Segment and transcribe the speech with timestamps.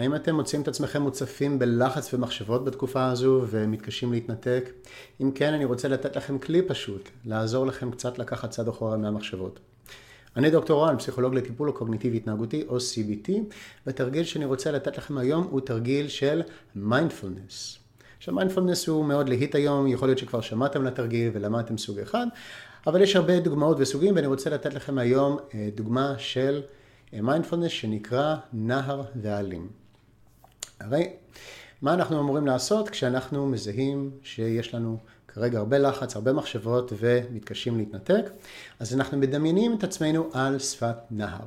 [0.00, 4.70] האם אתם מוצאים את עצמכם מוצפים בלחץ ומחשבות בתקופה הזו ומתקשים להתנתק?
[5.20, 9.60] אם כן, אני רוצה לתת לכם כלי פשוט, לעזור לכם קצת לקחת צעד אחורה מהמחשבות.
[10.36, 13.32] אני דוקטור רן, פסיכולוג לטיפול הקוגניטיבי התנהגותי או CBT,
[13.86, 16.42] והתרגיל שאני רוצה לתת לכם היום הוא תרגיל של
[16.74, 17.78] מיינדפולנס.
[18.18, 22.26] עכשיו מיינדפולנס הוא מאוד להיט היום, יכול להיות שכבר שמעתם לתרגיל ולמדתם סוג אחד,
[22.86, 26.62] אבל יש הרבה דוגמאות וסוגים ואני רוצה לתת לכם היום אה, דוגמה של
[27.12, 29.79] מיינדפולנס אה, שנקרא נהר ועלים.
[30.80, 31.12] הרי
[31.82, 34.98] מה אנחנו אמורים לעשות כשאנחנו מזהים שיש לנו
[35.28, 38.30] כרגע הרבה לחץ, הרבה מחשבות ומתקשים להתנתק?
[38.78, 41.44] אז אנחנו מדמיינים את עצמנו על שפת נהר.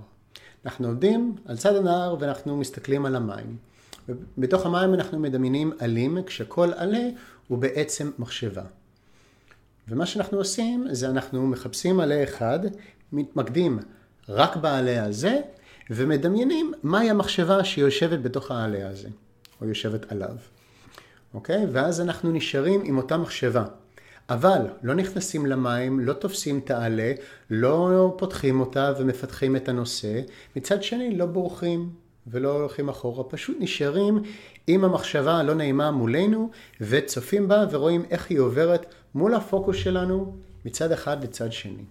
[0.66, 3.58] אנחנו עומדים על צד הנהר ואנחנו מסתכלים על המים.
[4.38, 7.08] בתוך המים אנחנו מדמיינים עלים, כשכל עלה
[7.48, 8.64] הוא בעצם מחשבה.
[9.88, 12.60] ומה שאנחנו עושים זה אנחנו מחפשים עלה אחד,
[13.12, 13.80] מתמקדים
[14.30, 15.42] רק בעלה הזה,
[15.90, 19.10] ומדמיינים מהי המחשבה שיושבת בתוך העלה הזה,
[19.62, 20.36] או יושבת עליו.
[21.34, 21.66] אוקיי?
[21.72, 23.66] ואז אנחנו נשארים עם אותה מחשבה.
[24.30, 27.12] אבל לא נכנסים למים, לא תופסים את העלה,
[27.50, 30.22] לא פותחים אותה ומפתחים את הנושא.
[30.56, 31.90] מצד שני, לא בורחים
[32.28, 34.24] ולא הולכים אחורה, פשוט נשארים
[34.68, 36.50] עם המחשבה הלא נעימה מולנו
[36.82, 41.84] וצופים בה ורואים איך היא עוברת מול הפוקוס שלנו מצד אחד לצד שני.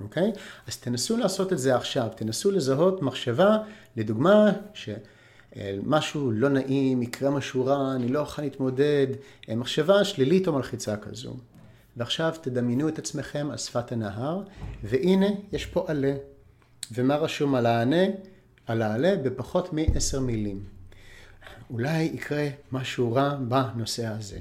[0.00, 0.32] אוקיי?
[0.66, 3.58] אז תנסו לעשות את זה עכשיו, תנסו לזהות מחשבה,
[3.96, 9.06] לדוגמה, שמשהו לא נעים, יקרה משהו רע, אני לא אוכל להתמודד,
[9.48, 11.36] מחשבה שלילית או מלחיצה כזו.
[11.96, 14.42] ועכשיו תדמיינו את עצמכם על שפת הנהר,
[14.82, 16.14] והנה יש פה עלה.
[16.92, 18.04] ומה רשום על הענה?
[18.66, 20.64] על העלה בפחות מעשר מילים.
[21.70, 24.38] אולי יקרה משהו רע בנושא הזה.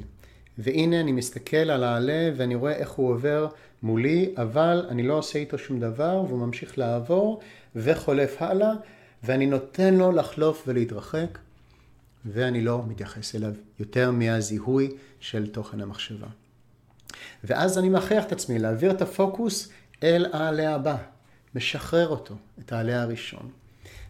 [0.57, 3.47] והנה אני מסתכל על העלה ואני רואה איך הוא עובר
[3.83, 7.41] מולי, אבל אני לא עושה איתו שום דבר והוא ממשיך לעבור
[7.75, 8.71] וחולף הלאה
[9.23, 11.37] ואני נותן לו לחלוף ולהתרחק
[12.25, 16.27] ואני לא מתייחס אליו יותר מהזיהוי של תוכן המחשבה.
[17.43, 19.69] ואז אני מכריח את עצמי להעביר את הפוקוס
[20.03, 20.95] אל העלה הבא,
[21.55, 23.49] משחרר אותו, את העלה הראשון.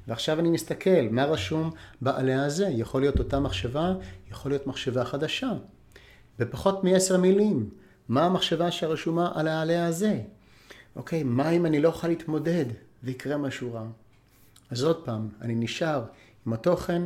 [0.07, 2.67] ועכשיו אני מסתכל, מה רשום בעלה הזה?
[2.67, 3.93] יכול להיות אותה מחשבה,
[4.31, 5.51] יכול להיות מחשבה חדשה.
[6.39, 7.69] בפחות מעשר מילים,
[8.09, 10.21] מה המחשבה שרשומה על העלה הזה?
[10.95, 12.65] אוקיי, מה אם אני לא אוכל להתמודד
[13.03, 13.85] ויקרה משהו רע?
[14.71, 16.03] אז עוד פעם, אני נשאר
[16.47, 17.01] עם התוכן,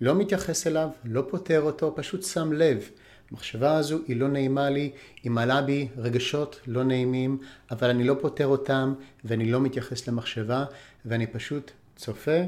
[0.00, 2.90] לא מתייחס אליו, לא פותר אותו, פשוט שם לב.
[3.30, 4.90] המחשבה הזו היא לא נעימה לי,
[5.22, 7.38] היא מעלה בי רגשות לא נעימים,
[7.70, 8.94] אבל אני לא פותר אותם
[9.24, 10.64] ואני לא מתייחס למחשבה
[11.04, 12.40] ואני פשוט צופה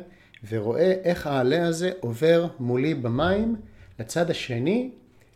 [0.48, 3.56] ורואה איך העלה הזה עובר מולי במים
[3.98, 4.90] לצד השני,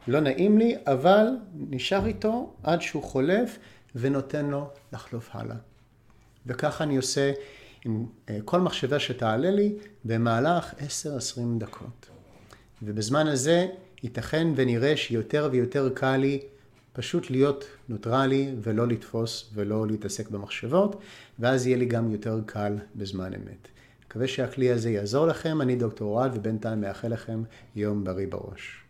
[0.06, 3.58] לא נעים לי, אבל נשאר איתו עד שהוא חולף
[3.94, 5.56] ונותן לו לחלוף הלאה.
[6.46, 7.32] וככה אני עושה
[7.84, 10.78] עם אה, כל מחשבה שתעלה לי במהלך 10-20
[11.58, 12.06] דקות.
[12.82, 13.66] ובזמן הזה
[14.02, 16.40] ייתכן ונראה שיותר ויותר קל לי
[16.92, 21.00] פשוט להיות נוטרלי ולא לתפוס ולא להתעסק במחשבות,
[21.38, 23.68] ואז יהיה לי גם יותר קל בזמן אמת.
[24.06, 27.42] מקווה שהכלי הזה יעזור לכם, אני דוקטור אוהד ובינתיים מאחל לכם
[27.76, 28.84] יום בריא בראש.